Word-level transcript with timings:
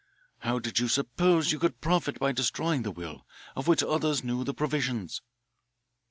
How 0.39 0.57
did 0.57 0.79
you 0.79 0.87
suppose 0.87 1.51
you 1.51 1.59
could 1.59 1.79
profit 1.79 2.17
by 2.17 2.31
destroying 2.31 2.81
the 2.81 2.89
will, 2.89 3.27
of 3.55 3.67
which 3.67 3.83
others 3.83 4.23
knew 4.23 4.43
the 4.43 4.51
provisions?" 4.51 5.21